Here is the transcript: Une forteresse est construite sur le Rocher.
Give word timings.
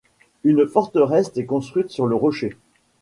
Une 0.43 0.67
forteresse 0.67 1.31
est 1.35 1.45
construite 1.45 1.91
sur 1.91 2.07
le 2.07 2.15
Rocher. 2.15 2.57